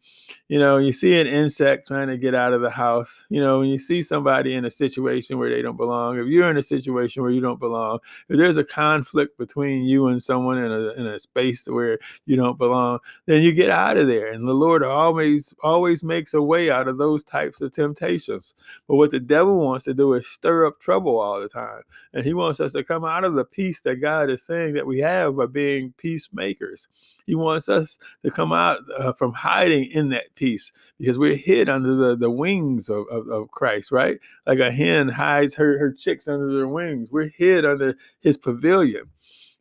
you 0.48 0.58
know, 0.58 0.78
you 0.78 0.92
see 0.92 1.18
an 1.18 1.26
insect 1.26 1.88
trying 1.88 2.08
to 2.08 2.16
get 2.16 2.34
out 2.34 2.52
of 2.52 2.60
the 2.60 2.70
house, 2.70 3.24
you 3.28 3.40
know, 3.40 3.60
when 3.60 3.68
you 3.68 3.78
see 3.78 4.02
somebody 4.02 4.54
in 4.54 4.64
a 4.64 4.70
situation 4.70 5.38
where 5.38 5.50
they 5.50 5.62
don't 5.62 5.76
belong, 5.76 6.18
if 6.18 6.26
you're 6.26 6.50
in 6.50 6.56
a 6.56 6.62
situation 6.62 7.22
where 7.22 7.32
you 7.32 7.40
don't 7.40 7.60
belong, 7.60 7.98
if 8.28 8.36
there's 8.36 8.56
a 8.56 8.64
conflict 8.64 9.38
between 9.38 9.84
you 9.84 10.08
and 10.08 10.22
someone 10.22 10.58
in 10.58 10.70
a, 10.70 10.90
in 10.92 11.06
a 11.06 11.18
space 11.18 11.66
where 11.66 11.98
you 12.26 12.36
don't 12.36 12.58
belong, 12.58 12.98
then 13.26 13.42
you 13.42 13.52
get 13.52 13.70
out 13.70 13.96
of 13.96 14.06
there. 14.06 14.32
And 14.32 14.46
the 14.46 14.52
Lord 14.52 14.82
always, 14.82 15.54
always 15.62 16.04
makes 16.04 16.34
a 16.34 16.42
way 16.42 16.70
out 16.70 16.88
of 16.88 16.98
those 16.98 17.24
types 17.24 17.60
of 17.60 17.72
temptations. 17.72 18.54
But 18.86 18.96
what 18.96 19.10
the 19.10 19.20
devil 19.20 19.64
wants 19.64 19.84
to 19.86 19.94
do 19.94 20.12
is 20.14 20.26
stir 20.26 20.66
up 20.66 20.78
trouble 20.80 20.95
trouble 20.96 21.18
all 21.18 21.40
the 21.40 21.48
time. 21.48 21.82
And 22.14 22.24
he 22.24 22.32
wants 22.32 22.58
us 22.60 22.72
to 22.72 22.82
come 22.82 23.04
out 23.04 23.24
of 23.24 23.34
the 23.34 23.44
peace 23.44 23.80
that 23.82 23.96
God 23.96 24.30
is 24.30 24.42
saying 24.42 24.74
that 24.74 24.86
we 24.86 24.98
have 25.00 25.36
by 25.36 25.46
being 25.46 25.92
peacemakers. 25.98 26.88
He 27.26 27.34
wants 27.34 27.68
us 27.68 27.98
to 28.24 28.30
come 28.30 28.52
out 28.52 28.78
uh, 28.96 29.12
from 29.12 29.32
hiding 29.32 29.90
in 29.90 30.08
that 30.10 30.34
peace 30.34 30.72
because 30.98 31.18
we're 31.18 31.36
hid 31.36 31.68
under 31.68 31.94
the, 31.94 32.16
the 32.16 32.30
wings 32.30 32.88
of, 32.88 33.04
of, 33.10 33.28
of 33.28 33.50
Christ, 33.50 33.92
right? 33.92 34.18
Like 34.46 34.58
a 34.58 34.72
hen 34.72 35.08
hides 35.08 35.54
her, 35.56 35.78
her 35.78 35.92
chicks 35.92 36.28
under 36.28 36.50
their 36.52 36.68
wings. 36.68 37.10
We're 37.10 37.28
hid 37.28 37.66
under 37.66 37.94
his 38.20 38.38
pavilion. 38.38 39.10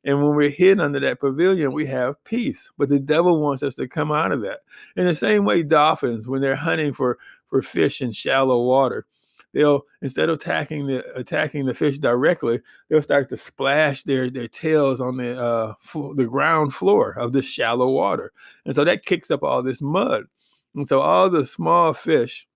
And 0.05 0.23
when 0.23 0.35
we're 0.35 0.51
hidden 0.51 0.79
under 0.79 0.99
that 0.99 1.19
pavilion, 1.19 1.73
we 1.73 1.87
have 1.87 2.23
peace. 2.23 2.71
But 2.77 2.89
the 2.89 2.99
devil 2.99 3.41
wants 3.41 3.63
us 3.63 3.75
to 3.75 3.87
come 3.87 4.11
out 4.11 4.31
of 4.31 4.41
that. 4.41 4.59
In 4.95 5.05
the 5.07 5.15
same 5.15 5.43
way, 5.43 5.63
dolphins, 5.63 6.27
when 6.27 6.41
they're 6.41 6.55
hunting 6.55 6.93
for, 6.93 7.17
for 7.47 7.63
fish 7.63 8.01
in 8.01 8.11
shallow 8.11 8.63
water, 8.63 9.07
they'll 9.55 9.83
instead 10.01 10.29
of 10.29 10.35
attacking 10.35 10.85
the 10.85 11.03
attacking 11.17 11.65
the 11.65 11.73
fish 11.73 11.97
directly, 11.97 12.61
they'll 12.89 13.01
start 13.01 13.29
to 13.29 13.37
splash 13.37 14.03
their 14.03 14.29
their 14.29 14.49
tails 14.49 15.01
on 15.01 15.17
the 15.17 15.41
uh, 15.41 15.73
the 16.15 16.27
ground 16.29 16.73
floor 16.73 17.17
of 17.17 17.31
this 17.31 17.45
shallow 17.45 17.89
water, 17.89 18.31
and 18.65 18.75
so 18.75 18.83
that 18.83 19.05
kicks 19.05 19.31
up 19.31 19.41
all 19.41 19.63
this 19.63 19.81
mud, 19.81 20.25
and 20.75 20.87
so 20.87 20.99
all 20.99 21.29
the 21.29 21.45
small 21.45 21.93
fish 21.93 22.47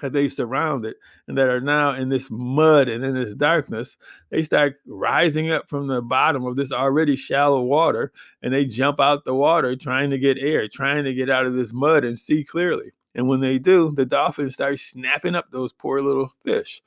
that 0.00 0.12
they've 0.12 0.32
surrounded 0.32 0.94
and 1.28 1.36
that 1.36 1.48
are 1.48 1.60
now 1.60 1.94
in 1.94 2.08
this 2.08 2.28
mud 2.30 2.88
and 2.88 3.04
in 3.04 3.14
this 3.14 3.34
darkness, 3.34 3.96
they 4.30 4.42
start 4.42 4.76
rising 4.86 5.50
up 5.50 5.68
from 5.68 5.86
the 5.88 6.00
bottom 6.00 6.46
of 6.46 6.56
this 6.56 6.72
already 6.72 7.16
shallow 7.16 7.60
water 7.60 8.12
and 8.42 8.52
they 8.52 8.64
jump 8.64 8.98
out 8.98 9.24
the 9.24 9.34
water 9.34 9.76
trying 9.76 10.08
to 10.08 10.18
get 10.18 10.38
air, 10.38 10.68
trying 10.68 11.04
to 11.04 11.12
get 11.12 11.28
out 11.28 11.44
of 11.44 11.54
this 11.54 11.72
mud 11.72 12.04
and 12.04 12.18
see 12.18 12.42
clearly. 12.42 12.92
And 13.14 13.28
when 13.28 13.40
they 13.40 13.58
do, 13.58 13.92
the 13.92 14.04
dolphins 14.04 14.54
start 14.54 14.78
snapping 14.78 15.34
up 15.34 15.50
those 15.50 15.72
poor 15.72 16.00
little 16.00 16.32
fish. 16.44 16.82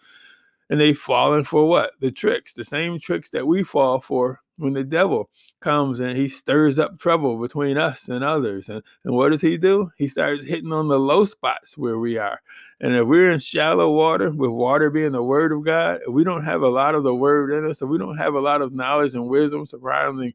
And 0.69 0.79
they 0.79 0.93
falling 0.93 1.43
for 1.43 1.67
what? 1.67 1.91
The 1.99 2.11
tricks, 2.11 2.53
the 2.53 2.63
same 2.63 2.99
tricks 2.99 3.29
that 3.31 3.45
we 3.45 3.63
fall 3.63 3.99
for 3.99 4.41
when 4.57 4.73
the 4.73 4.83
devil 4.83 5.29
comes 5.59 5.99
and 5.99 6.15
he 6.15 6.27
stirs 6.27 6.79
up 6.79 6.99
trouble 6.99 7.39
between 7.39 7.77
us 7.77 8.07
and 8.07 8.23
others. 8.23 8.69
And, 8.69 8.81
and 9.03 9.13
what 9.13 9.29
does 9.29 9.41
he 9.41 9.57
do? 9.57 9.91
He 9.97 10.07
starts 10.07 10.45
hitting 10.45 10.71
on 10.71 10.87
the 10.87 10.99
low 10.99 11.25
spots 11.25 11.77
where 11.77 11.97
we 11.97 12.17
are. 12.17 12.39
And 12.79 12.95
if 12.95 13.05
we're 13.05 13.31
in 13.31 13.39
shallow 13.39 13.91
water, 13.91 14.31
with 14.31 14.51
water 14.51 14.89
being 14.89 15.11
the 15.11 15.23
word 15.23 15.51
of 15.51 15.63
God, 15.63 16.01
we 16.09 16.23
don't 16.23 16.43
have 16.45 16.61
a 16.61 16.69
lot 16.69 16.95
of 16.95 17.03
the 17.03 17.15
word 17.15 17.51
in 17.51 17.69
us, 17.69 17.81
and 17.81 17.89
we 17.89 17.97
don't 17.97 18.17
have 18.17 18.35
a 18.35 18.41
lot 18.41 18.61
of 18.61 18.73
knowledge 18.73 19.15
and 19.15 19.27
wisdom 19.27 19.65
surrounding 19.65 20.33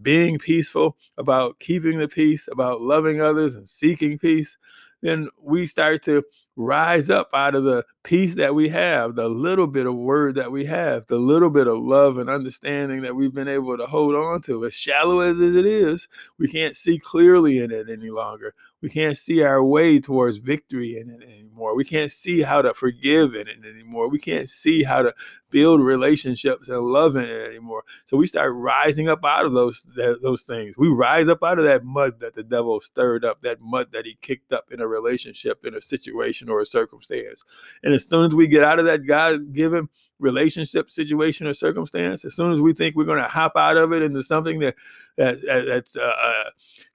being 0.00 0.38
peaceful, 0.38 0.96
about 1.18 1.58
keeping 1.58 1.98
the 1.98 2.08
peace, 2.08 2.48
about 2.50 2.80
loving 2.80 3.20
others 3.20 3.54
and 3.54 3.68
seeking 3.68 4.18
peace, 4.18 4.56
then 5.02 5.28
we 5.42 5.66
start 5.66 6.02
to 6.04 6.22
rise 6.56 7.10
up 7.10 7.30
out 7.32 7.54
of 7.54 7.64
the 7.64 7.84
peace 8.02 8.34
that 8.34 8.54
we 8.54 8.68
have, 8.68 9.14
the 9.14 9.28
little 9.28 9.66
bit 9.66 9.86
of 9.86 9.94
word 9.94 10.34
that 10.34 10.52
we 10.52 10.66
have, 10.66 11.06
the 11.06 11.16
little 11.16 11.50
bit 11.50 11.66
of 11.66 11.78
love 11.78 12.18
and 12.18 12.28
understanding 12.28 13.02
that 13.02 13.14
we've 13.14 13.34
been 13.34 13.48
able 13.48 13.76
to 13.76 13.86
hold 13.86 14.14
on 14.14 14.40
to. 14.42 14.64
As 14.66 14.74
shallow 14.74 15.20
as 15.20 15.40
it 15.40 15.66
is, 15.66 16.08
we 16.38 16.48
can't 16.48 16.76
see 16.76 16.98
clearly 16.98 17.58
in 17.58 17.70
it 17.70 17.88
any 17.88 18.10
longer. 18.10 18.54
We 18.82 18.90
can't 18.90 19.16
see 19.16 19.42
our 19.44 19.62
way 19.62 20.00
towards 20.00 20.38
victory 20.38 20.98
in 20.98 21.08
it 21.08 21.22
anymore. 21.22 21.76
We 21.76 21.84
can't 21.84 22.10
see 22.10 22.42
how 22.42 22.62
to 22.62 22.74
forgive 22.74 23.34
in 23.36 23.46
it 23.46 23.64
anymore. 23.64 24.08
We 24.08 24.18
can't 24.18 24.48
see 24.48 24.82
how 24.82 25.02
to 25.02 25.14
build 25.50 25.80
relationships 25.80 26.68
and 26.68 26.80
love 26.80 27.14
in 27.14 27.24
it 27.24 27.48
anymore. 27.48 27.84
So 28.06 28.16
we 28.16 28.26
start 28.26 28.52
rising 28.56 29.08
up 29.08 29.24
out 29.24 29.44
of 29.44 29.52
those 29.52 29.88
those 29.94 30.42
things. 30.42 30.76
We 30.76 30.88
rise 30.88 31.28
up 31.28 31.44
out 31.44 31.60
of 31.60 31.64
that 31.64 31.84
mud 31.84 32.18
that 32.20 32.34
the 32.34 32.42
devil 32.42 32.80
stirred 32.80 33.24
up, 33.24 33.42
that 33.42 33.60
mud 33.60 33.92
that 33.92 34.04
he 34.04 34.18
kicked 34.20 34.52
up 34.52 34.72
in 34.72 34.80
a 34.80 34.88
relationship, 34.88 35.64
in 35.64 35.74
a 35.74 35.80
situation 35.80 36.41
or 36.48 36.60
a 36.60 36.66
circumstance. 36.66 37.44
And 37.82 37.94
as 37.94 38.06
soon 38.06 38.26
as 38.26 38.34
we 38.34 38.46
get 38.46 38.64
out 38.64 38.78
of 38.78 38.86
that 38.86 39.06
God-given 39.06 39.88
relationship 40.18 40.90
situation 40.90 41.46
or 41.46 41.54
circumstance, 41.54 42.24
as 42.24 42.34
soon 42.34 42.52
as 42.52 42.60
we 42.60 42.72
think 42.72 42.96
we're 42.96 43.04
going 43.04 43.22
to 43.22 43.28
hop 43.28 43.52
out 43.56 43.76
of 43.76 43.92
it 43.92 44.02
into 44.02 44.22
something 44.22 44.58
that, 44.60 44.74
that 45.16 45.38
that's 45.66 45.96
uh, 45.96 46.00
uh, 46.00 46.50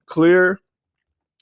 clear 0.06 0.60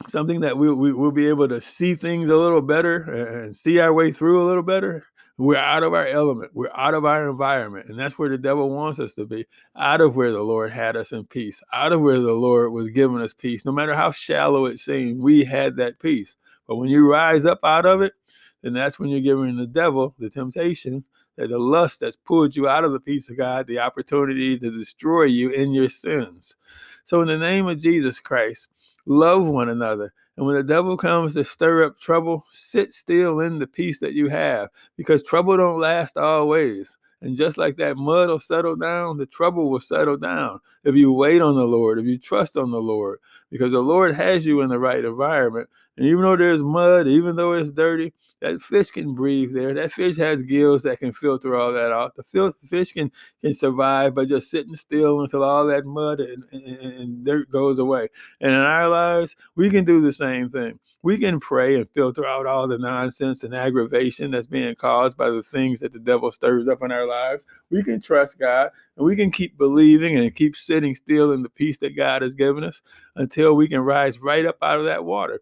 something 0.10 0.42
that 0.42 0.58
we, 0.58 0.72
we 0.74 0.92
will 0.92 1.12
be 1.12 1.28
able 1.28 1.48
to 1.48 1.62
see 1.62 1.96
things 1.96 2.30
a 2.30 2.36
little 2.36 2.62
better 2.62 3.04
and 3.04 3.56
see 3.56 3.80
our 3.80 3.94
way 3.94 4.12
through 4.12 4.42
a 4.42 4.46
little 4.46 4.64
better 4.64 5.06
we're 5.38 5.58
out 5.58 5.84
of 5.84 5.94
our 5.94 6.08
element. 6.08 6.52
We're 6.54 6.72
out 6.74 6.94
of 6.94 7.04
our 7.04 7.30
environment. 7.30 7.88
And 7.90 8.00
that's 8.00 8.18
where 8.18 8.30
the 8.30 8.38
devil 8.38 8.70
wants 8.70 9.00
us 9.00 9.14
to 9.16 9.26
be 9.26 9.46
out 9.76 10.02
of 10.02 10.16
where 10.16 10.32
the 10.32 10.42
lord 10.42 10.72
had 10.72 10.96
us 10.96 11.12
in 11.12 11.26
peace 11.26 11.62
out 11.74 11.92
of 11.92 12.02
where 12.02 12.20
the 12.20 12.34
lord 12.34 12.72
was 12.72 12.90
giving 12.90 13.22
us 13.22 13.34
peace. 13.34 13.66
No 13.66 13.72
matter 13.72 13.96
how 13.96 14.12
shallow 14.12 14.66
it 14.66 14.80
seemed 14.80 15.20
we 15.20 15.44
had 15.44 15.76
that 15.78 16.00
peace 16.00 16.38
but 16.68 16.76
when 16.76 16.90
you 16.90 17.10
rise 17.10 17.46
up 17.46 17.60
out 17.64 17.86
of 17.86 18.02
it 18.02 18.14
then 18.62 18.74
that's 18.74 19.00
when 19.00 19.10
you're 19.10 19.22
giving 19.22 19.56
the 19.56 19.68
devil 19.68 20.14
the 20.20 20.30
temptation 20.30 21.04
that 21.38 21.50
the 21.50 21.60
lust 21.60 22.00
that's 22.00 22.16
pulled 22.16 22.56
you 22.56 22.68
out 22.68 22.84
of 22.84 22.92
the 22.92 23.00
peace 23.00 23.30
of 23.30 23.38
god 23.38 23.68
the 23.68 23.80
opportunity 23.80 24.58
to 24.58 24.76
destroy 24.78 25.24
you 25.24 25.50
in 25.50 25.74
your 25.74 25.90
sins 25.90 26.56
so 27.04 27.22
in 27.22 27.28
the 27.28 27.38
name 27.38 27.68
of 27.68 27.78
jesus 27.78 28.20
christ 28.20 28.70
love 29.06 29.48
one 29.48 29.70
another. 29.70 30.14
And 30.38 30.46
when 30.46 30.56
the 30.56 30.64
devil 30.64 30.98
comes 30.98 31.34
to 31.36 31.44
stir 31.44 31.86
up 31.86 31.98
trouble, 31.98 32.46
sit 32.50 32.94
still 32.94 33.40
in 33.40 33.60
the 33.60 33.68
peace 33.68 34.00
that 34.00 34.14
you 34.14 34.28
have, 34.28 34.70
because 34.98 35.24
trouble 35.24 35.56
don't 35.58 35.80
last 35.80 36.18
always. 36.18 36.98
And 37.22 37.38
just 37.38 37.58
like 37.58 37.78
that 37.78 37.98
mud 37.98 38.30
will 38.30 38.40
settle 38.40 38.76
down, 38.76 39.18
the 39.18 39.26
trouble 39.26 39.70
will 39.70 39.80
settle 39.80 40.18
down 40.18 40.60
if 40.84 40.96
you 40.96 41.12
wait 41.12 41.42
on 41.42 41.56
the 41.56 41.64
Lord, 41.64 41.98
if 41.98 42.06
you 42.06 42.18
trust 42.18 42.58
on 42.58 42.72
the 42.72 42.82
Lord, 42.82 43.20
because 43.52 43.72
the 43.72 43.80
Lord 43.80 44.16
has 44.16 44.46
you 44.46 44.62
in 44.62 44.70
the 44.70 44.80
right 44.80 45.04
environment. 45.04 45.70
And 45.98 46.06
even 46.06 46.24
though 46.24 46.36
there's 46.36 46.62
mud, 46.62 47.08
even 47.08 47.36
though 47.36 47.54
it's 47.54 47.72
dirty, 47.72 48.14
that 48.42 48.60
fish 48.60 48.92
can 48.92 49.14
breathe 49.14 49.54
there. 49.54 49.74
That 49.74 49.94
fish 49.94 50.18
has 50.18 50.44
gills 50.44 50.84
that 50.84 51.00
can 51.00 51.14
filter 51.14 51.56
all 51.56 51.72
that 51.74 51.92
out. 51.92 52.16
The 52.16 52.54
fish 52.70 52.92
can 52.92 53.12
can 53.42 53.54
survive 53.54 54.14
by 54.14 54.26
just 54.26 54.52
sitting 54.52 54.76
still 54.76 55.22
until 55.22 55.44
all 55.44 55.66
that 55.68 55.86
mud 55.86 56.20
and, 56.20 56.44
and, 56.52 56.66
and 56.66 57.26
dirt 57.26 57.50
goes 57.50 57.80
away. 57.80 58.10
And 58.42 58.52
in 58.52 58.60
our 58.60 58.90
lives, 58.90 59.36
we 59.56 59.70
can 59.70 59.86
do 59.86 60.02
the 60.02 60.12
same 60.12 60.50
thing. 60.50 60.80
We 61.02 61.18
can 61.18 61.40
pray 61.40 61.76
and 61.76 61.90
filter 61.90 62.26
out 62.26 62.46
all 62.46 62.68
the 62.68 62.78
nonsense 62.78 63.44
and 63.44 63.56
aggravation 63.56 64.32
that's 64.32 64.48
being 64.48 64.76
caused 64.76 65.16
by 65.16 65.30
the 65.30 65.44
things 65.44 65.80
that 65.80 65.94
the 65.94 66.00
devil 66.00 66.32
stirs 66.32 66.68
up 66.68 66.82
in 66.82 66.92
our 66.92 67.08
lives. 67.08 67.46
We 67.70 67.84
can 67.84 68.02
trust 68.02 68.38
God 68.40 68.72
and 68.98 69.06
we 69.06 69.16
can 69.16 69.32
keep 69.32 69.58
believing 69.58 70.18
and 70.18 70.34
keep 70.36 70.56
sitting 70.56 70.96
still 70.96 71.32
in 71.32 71.44
the 71.44 71.50
peace 71.50 71.78
that 71.80 71.98
God 71.98 72.22
has 72.22 72.36
given 72.36 72.64
us 72.64 72.82
until 73.16 73.56
we 73.56 73.68
can 73.68 73.82
rise 73.82 74.20
right 74.20 74.46
up 74.46 74.58
out 74.62 74.80
of 74.80 74.86
that 74.86 75.06
water. 75.06 75.42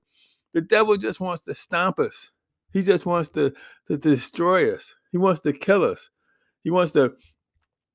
The 0.53 0.61
devil 0.61 0.97
just 0.97 1.19
wants 1.19 1.43
to 1.43 1.53
stomp 1.53 1.99
us. 1.99 2.31
He 2.71 2.81
just 2.81 3.05
wants 3.05 3.29
to, 3.31 3.53
to, 3.87 3.97
destroy 3.97 4.73
us. 4.73 4.93
He 5.11 5.17
wants 5.17 5.41
to 5.41 5.53
kill 5.53 5.83
us. 5.83 6.09
He 6.63 6.71
wants 6.71 6.91
to 6.93 7.13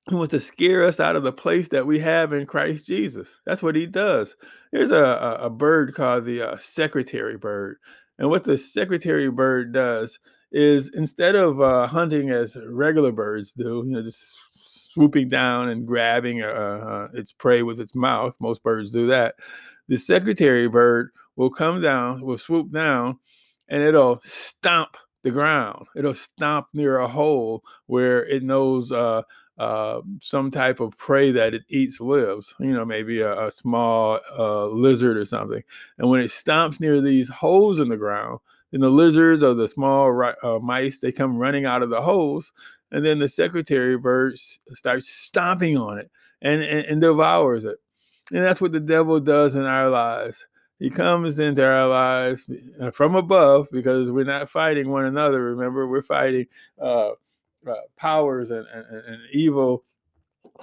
he 0.08 0.14
wants 0.14 0.30
to 0.30 0.40
scare 0.40 0.84
us 0.84 1.00
out 1.00 1.16
of 1.16 1.22
the 1.22 1.32
place 1.32 1.68
that 1.68 1.86
we 1.86 1.98
have 1.98 2.32
in 2.32 2.46
Christ 2.46 2.86
Jesus. 2.86 3.42
That's 3.44 3.62
what 3.62 3.76
he 3.76 3.84
does. 3.84 4.36
There's 4.72 4.90
a, 4.90 4.94
a, 4.94 5.34
a 5.46 5.50
bird 5.50 5.94
called 5.94 6.24
the 6.24 6.52
uh, 6.52 6.56
secretary 6.56 7.36
bird. 7.36 7.76
And 8.18 8.30
what 8.30 8.42
the 8.42 8.56
secretary 8.56 9.30
bird 9.30 9.74
does 9.74 10.18
is 10.50 10.90
instead 10.94 11.34
of 11.34 11.60
uh, 11.60 11.86
hunting 11.86 12.30
as 12.30 12.56
regular 12.68 13.12
birds 13.12 13.52
do, 13.52 13.84
you 13.86 13.92
know, 13.92 14.02
just 14.02 14.34
swooping 14.98 15.28
down 15.28 15.68
and 15.68 15.86
grabbing 15.86 16.42
uh, 16.42 16.46
uh 16.46 17.08
its 17.14 17.30
prey 17.30 17.62
with 17.62 17.78
its 17.78 17.94
mouth, 17.94 18.34
most 18.40 18.62
birds 18.64 18.90
do 18.90 19.06
that. 19.06 19.36
The 19.86 19.96
secretary 19.96 20.68
bird 20.68 21.10
will 21.36 21.50
come 21.50 21.80
down, 21.80 22.20
will 22.22 22.36
swoop 22.36 22.72
down, 22.72 23.18
and 23.68 23.82
it'll 23.82 24.20
stomp 24.22 24.96
the 25.22 25.30
ground. 25.30 25.86
It'll 25.94 26.14
stomp 26.14 26.66
near 26.72 26.98
a 26.98 27.06
hole 27.08 27.62
where 27.86 28.24
it 28.26 28.42
knows 28.42 28.90
uh, 28.90 29.22
uh, 29.56 30.00
some 30.20 30.50
type 30.50 30.80
of 30.80 30.96
prey 30.96 31.30
that 31.30 31.54
it 31.54 31.62
eats 31.68 32.00
lives, 32.00 32.54
you 32.58 32.72
know, 32.72 32.84
maybe 32.84 33.20
a, 33.20 33.46
a 33.46 33.50
small 33.50 34.18
uh, 34.36 34.66
lizard 34.66 35.16
or 35.16 35.24
something. 35.24 35.62
And 35.98 36.10
when 36.10 36.20
it 36.20 36.30
stomps 36.30 36.80
near 36.80 37.00
these 37.00 37.28
holes 37.28 37.78
in 37.78 37.88
the 37.88 37.96
ground, 37.96 38.40
then 38.70 38.80
the 38.80 38.90
lizards 38.90 39.42
or 39.42 39.54
the 39.54 39.68
small 39.68 40.32
uh, 40.42 40.58
mice, 40.58 41.00
they 41.00 41.12
come 41.12 41.38
running 41.38 41.64
out 41.64 41.82
of 41.82 41.90
the 41.90 42.02
holes. 42.02 42.52
And 42.90 43.04
then 43.04 43.18
the 43.18 43.28
secretary 43.28 43.96
bird 43.98 44.38
starts 44.38 45.08
stomping 45.08 45.76
on 45.76 45.98
it 45.98 46.10
and, 46.40 46.62
and, 46.62 46.86
and 46.86 47.00
devours 47.00 47.64
it. 47.64 47.78
And 48.32 48.44
that's 48.44 48.60
what 48.60 48.72
the 48.72 48.80
devil 48.80 49.20
does 49.20 49.54
in 49.54 49.64
our 49.64 49.88
lives. 49.88 50.46
He 50.78 50.90
comes 50.90 51.38
into 51.38 51.64
our 51.66 51.88
lives 51.88 52.48
uh, 52.80 52.90
from 52.90 53.16
above 53.16 53.68
because 53.72 54.10
we're 54.10 54.24
not 54.24 54.48
fighting 54.48 54.90
one 54.90 55.06
another. 55.06 55.42
Remember, 55.42 55.88
we're 55.88 56.02
fighting 56.02 56.46
uh, 56.80 57.10
uh, 57.66 57.74
powers 57.96 58.50
and, 58.50 58.66
and, 58.72 58.86
and 58.86 59.20
evil 59.32 59.84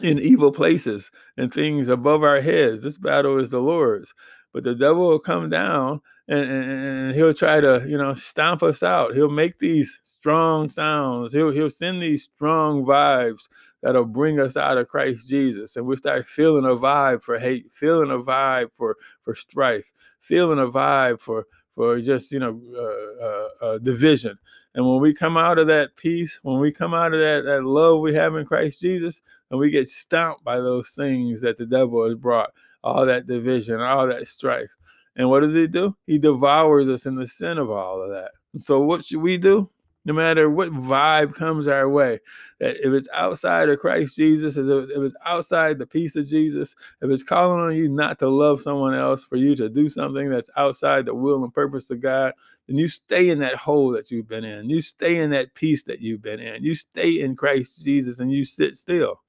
in 0.01 0.19
evil 0.19 0.51
places 0.51 1.11
and 1.37 1.53
things 1.53 1.87
above 1.87 2.23
our 2.23 2.41
heads. 2.41 2.81
This 2.81 2.97
battle 2.97 3.39
is 3.39 3.51
the 3.51 3.59
Lord's. 3.59 4.13
But 4.55 4.63
the 4.63 4.73
devil 4.73 5.09
will 5.09 5.19
come 5.19 5.49
down 5.49 5.99
and, 6.29 6.49
and, 6.49 7.13
he'll 7.13 7.33
try 7.33 7.59
to, 7.59 7.85
you 7.85 7.97
know, 7.97 8.13
stomp 8.13 8.63
us 8.63 8.83
out. 8.83 9.13
He'll 9.13 9.29
make 9.29 9.59
these 9.59 9.99
strong 10.01 10.69
sounds. 10.69 11.33
He'll 11.33 11.51
he'll 11.51 11.69
send 11.69 12.01
these 12.01 12.23
strong 12.23 12.85
vibes 12.85 13.49
that'll 13.83 14.05
bring 14.05 14.39
us 14.39 14.55
out 14.55 14.77
of 14.77 14.87
Christ 14.87 15.27
Jesus. 15.27 15.75
And 15.75 15.85
we 15.85 15.97
start 15.97 16.25
feeling 16.25 16.63
a 16.63 16.69
vibe 16.69 17.21
for 17.21 17.37
hate, 17.37 17.73
feeling 17.73 18.11
a 18.11 18.17
vibe 18.17 18.69
for 18.73 18.95
for 19.23 19.35
strife, 19.35 19.91
feeling 20.21 20.59
a 20.59 20.67
vibe 20.71 21.19
for 21.19 21.47
for 21.75 21.99
just 21.99 22.31
you 22.31 22.39
know 22.39 22.61
uh, 22.77 23.25
uh, 23.25 23.71
uh, 23.73 23.77
division. 23.79 24.39
And 24.75 24.85
when 24.85 24.99
we 24.99 25.13
come 25.13 25.37
out 25.37 25.57
of 25.57 25.67
that 25.67 25.95
peace, 25.95 26.39
when 26.43 26.59
we 26.59 26.71
come 26.71 26.93
out 26.93 27.13
of 27.13 27.19
that, 27.19 27.43
that 27.45 27.63
love 27.63 28.01
we 28.01 28.13
have 28.13 28.35
in 28.35 28.45
Christ 28.45 28.81
Jesus, 28.81 29.21
and 29.49 29.59
we 29.59 29.69
get 29.69 29.87
stomped 29.87 30.43
by 30.43 30.57
those 30.57 30.89
things 30.89 31.41
that 31.41 31.57
the 31.57 31.65
devil 31.65 32.03
has 32.05 32.15
brought, 32.15 32.51
all 32.83 33.05
that 33.05 33.25
division, 33.25 33.79
all 33.79 34.07
that 34.07 34.27
strife. 34.27 34.69
And 35.15 35.29
what 35.29 35.39
does 35.39 35.53
he 35.53 35.65
do? 35.65 35.95
He 36.07 36.19
devours 36.19 36.89
us 36.89 37.05
in 37.05 37.15
the 37.15 37.25
sin 37.25 37.57
of 37.57 37.71
all 37.71 38.03
of 38.03 38.09
that. 38.09 38.31
So 38.57 38.81
what 38.81 39.05
should 39.05 39.21
we 39.21 39.37
do? 39.37 39.69
No 40.05 40.13
matter 40.13 40.49
what 40.49 40.69
vibe 40.69 41.33
comes 41.33 41.67
our 41.67 41.89
way. 41.89 42.19
That 42.59 42.77
if 42.77 42.93
it's 42.93 43.09
outside 43.11 43.69
of 43.69 43.79
Christ 43.79 44.15
Jesus, 44.15 44.55
if 44.55 44.67
it's 44.67 45.15
outside 45.25 45.79
the 45.79 45.87
peace 45.87 46.15
of 46.15 46.27
Jesus, 46.27 46.75
if 47.01 47.09
it's 47.09 47.23
calling 47.23 47.59
on 47.59 47.75
you 47.75 47.89
not 47.89 48.19
to 48.19 48.29
love 48.29 48.61
someone 48.61 48.93
else, 48.93 49.25
for 49.25 49.35
you 49.35 49.55
to 49.55 49.67
do 49.67 49.89
something 49.89 50.29
that's 50.29 50.49
outside 50.55 51.05
the 51.05 51.15
will 51.15 51.43
and 51.43 51.53
purpose 51.53 51.89
of 51.89 52.01
God, 52.01 52.33
then 52.67 52.77
you 52.77 52.87
stay 52.87 53.29
in 53.29 53.39
that 53.39 53.55
hole 53.55 53.91
that 53.91 54.09
you've 54.11 54.27
been 54.27 54.43
in. 54.43 54.69
You 54.69 54.79
stay 54.81 55.17
in 55.17 55.31
that 55.31 55.53
peace 55.55 55.83
that 55.83 56.01
you've 56.01 56.21
been 56.21 56.39
in. 56.39 56.63
You 56.63 56.75
stay 56.75 57.21
in 57.21 57.35
Christ 57.35 57.83
Jesus 57.83 58.19
and 58.19 58.31
you 58.31 58.45
sit 58.45 58.75
still. 58.75 59.21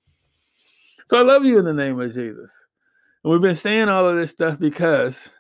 So 1.07 1.17
I 1.17 1.23
love 1.23 1.45
you 1.45 1.59
in 1.59 1.65
the 1.65 1.73
name 1.73 2.01
of 2.01 2.13
Jesus. 2.13 2.65
And 3.25 3.33
we've 3.33 3.41
been 3.41 3.55
saying 3.55 3.89
all 3.89 4.09
of 4.09 4.17
this 4.17 4.31
stuff 4.31 4.59
because 4.59 5.31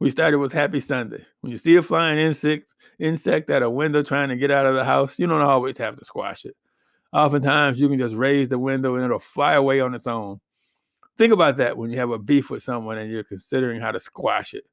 we 0.00 0.10
started 0.10 0.38
with 0.38 0.52
Happy 0.52 0.80
Sunday. 0.80 1.24
When 1.40 1.50
you 1.50 1.58
see 1.58 1.76
a 1.76 1.82
flying 1.82 2.18
insect, 2.18 2.72
insect 2.98 3.50
at 3.50 3.62
a 3.62 3.70
window 3.70 4.02
trying 4.02 4.28
to 4.28 4.36
get 4.36 4.50
out 4.50 4.66
of 4.66 4.74
the 4.74 4.84
house, 4.84 5.18
you 5.18 5.26
don't 5.26 5.40
always 5.40 5.78
have 5.78 5.96
to 5.96 6.04
squash 6.04 6.44
it. 6.44 6.56
Oftentimes, 7.12 7.78
you 7.78 7.88
can 7.88 7.98
just 7.98 8.14
raise 8.14 8.48
the 8.48 8.58
window 8.58 8.96
and 8.96 9.04
it'll 9.04 9.18
fly 9.18 9.54
away 9.54 9.80
on 9.80 9.94
its 9.94 10.06
own. 10.06 10.40
Think 11.16 11.32
about 11.32 11.56
that 11.56 11.78
when 11.78 11.90
you 11.90 11.96
have 11.96 12.10
a 12.10 12.18
beef 12.18 12.50
with 12.50 12.62
someone 12.62 12.98
and 12.98 13.10
you're 13.10 13.24
considering 13.24 13.80
how 13.80 13.90
to 13.90 14.00
squash 14.00 14.52
it. 14.52 14.64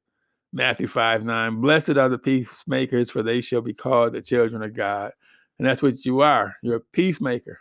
Matthew 0.52 0.86
5 0.86 1.24
9, 1.24 1.60
blessed 1.60 1.96
are 1.96 2.08
the 2.08 2.18
peacemakers, 2.18 3.10
for 3.10 3.22
they 3.22 3.40
shall 3.40 3.62
be 3.62 3.74
called 3.74 4.12
the 4.12 4.22
children 4.22 4.62
of 4.62 4.74
God. 4.74 5.12
And 5.58 5.66
that's 5.66 5.82
what 5.82 6.04
you 6.04 6.20
are. 6.20 6.54
You're 6.62 6.76
a 6.76 6.80
peacemaker. 6.80 7.60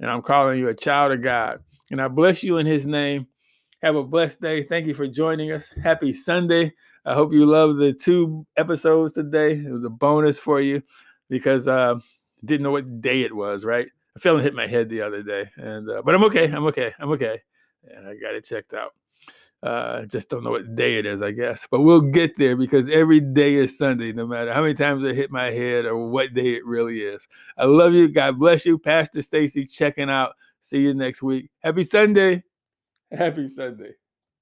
And 0.00 0.10
I'm 0.10 0.20
calling 0.20 0.58
you 0.58 0.68
a 0.68 0.74
child 0.74 1.12
of 1.12 1.22
God. 1.22 1.60
And 1.90 2.02
I 2.02 2.08
bless 2.08 2.42
you 2.42 2.58
in 2.58 2.66
his 2.66 2.86
name. 2.86 3.28
Have 3.84 3.96
a 3.96 4.02
blessed 4.02 4.40
day. 4.40 4.62
Thank 4.62 4.86
you 4.86 4.94
for 4.94 5.06
joining 5.06 5.52
us. 5.52 5.68
Happy 5.82 6.14
Sunday. 6.14 6.72
I 7.04 7.12
hope 7.12 7.34
you 7.34 7.44
love 7.44 7.76
the 7.76 7.92
two 7.92 8.46
episodes 8.56 9.12
today. 9.12 9.58
It 9.58 9.70
was 9.70 9.84
a 9.84 9.90
bonus 9.90 10.38
for 10.38 10.58
you 10.62 10.82
because 11.28 11.68
uh, 11.68 11.96
didn't 12.46 12.62
know 12.62 12.70
what 12.70 13.02
day 13.02 13.20
it 13.20 13.36
was, 13.36 13.62
right? 13.66 13.86
I 14.16 14.20
fell 14.20 14.36
and 14.36 14.42
hit 14.42 14.54
my 14.54 14.66
head 14.66 14.88
the 14.88 15.02
other 15.02 15.22
day, 15.22 15.50
and 15.56 15.90
uh, 15.90 16.00
but 16.02 16.14
I'm 16.14 16.24
okay. 16.24 16.50
I'm 16.50 16.64
okay. 16.64 16.94
I'm 16.98 17.10
okay, 17.10 17.42
and 17.94 18.08
I 18.08 18.14
got 18.14 18.34
it 18.34 18.46
checked 18.46 18.72
out. 18.72 18.92
Uh, 19.62 20.06
just 20.06 20.30
don't 20.30 20.44
know 20.44 20.52
what 20.52 20.74
day 20.74 20.96
it 20.96 21.04
is, 21.04 21.20
I 21.20 21.32
guess. 21.32 21.68
But 21.70 21.82
we'll 21.82 22.00
get 22.00 22.38
there 22.38 22.56
because 22.56 22.88
every 22.88 23.20
day 23.20 23.52
is 23.52 23.76
Sunday, 23.76 24.12
no 24.14 24.26
matter 24.26 24.54
how 24.54 24.62
many 24.62 24.72
times 24.72 25.04
I 25.04 25.12
hit 25.12 25.30
my 25.30 25.50
head 25.50 25.84
or 25.84 26.08
what 26.08 26.32
day 26.32 26.54
it 26.54 26.64
really 26.64 27.00
is. 27.00 27.28
I 27.58 27.66
love 27.66 27.92
you. 27.92 28.08
God 28.08 28.38
bless 28.38 28.64
you. 28.64 28.78
Pastor 28.78 29.20
Stacy 29.20 29.66
checking 29.66 30.08
out. 30.08 30.36
See 30.62 30.78
you 30.78 30.94
next 30.94 31.22
week. 31.22 31.50
Happy 31.62 31.82
Sunday. 31.82 32.44
Happy 33.12 33.48
Sunday. 33.48 33.92